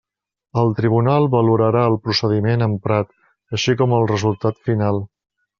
[0.61, 3.13] El tribunal valorarà el procediment emprat,
[3.59, 5.03] així com el resultat final.